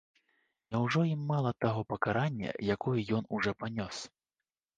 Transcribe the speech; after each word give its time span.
Няўжо 0.75 1.03
ім 1.15 1.21
мала 1.31 1.51
таго 1.65 1.83
пакарання, 1.93 2.49
якое 2.77 2.95
ён 3.19 3.23
ужо 3.39 3.55
панёс? 3.61 3.95